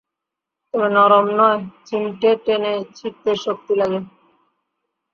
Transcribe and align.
তবে 0.69 0.87
নরম 0.95 1.25
নয় 1.39 1.59
চিমটে 1.85 2.29
টেনে 2.45 2.73
ছিড়তে 2.97 3.31
শক্তি 3.45 3.73
লাগে। 3.79 3.99